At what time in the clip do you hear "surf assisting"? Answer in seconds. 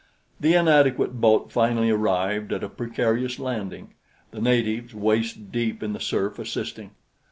5.99-6.89